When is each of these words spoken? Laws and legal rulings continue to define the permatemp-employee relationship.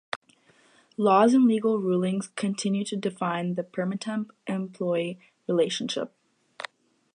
Laws 0.97 1.35
and 1.35 1.45
legal 1.45 1.77
rulings 1.79 2.29
continue 2.29 2.83
to 2.85 2.95
define 2.95 3.53
the 3.53 3.61
permatemp-employee 3.61 5.19
relationship. 5.47 6.11